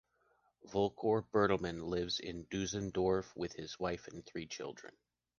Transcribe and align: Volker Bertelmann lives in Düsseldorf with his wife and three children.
Volker 0.63 1.27
Bertelmann 1.31 1.83
lives 1.85 2.19
in 2.19 2.45
Düsseldorf 2.47 3.35
with 3.35 3.53
his 3.53 3.77
wife 3.79 4.07
and 4.07 4.25
three 4.25 4.47
children. 4.47 4.95